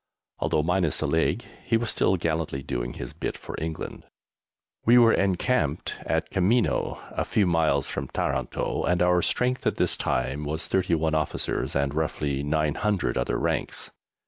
[0.39, 4.03] Although minus a leg he was still gallantly doing his bit for England.
[4.83, 9.95] We were encamped at Camino, a few miles from Taranto, and our strength at this
[9.95, 13.91] time was 31 officers, and roughly 900 other ranks.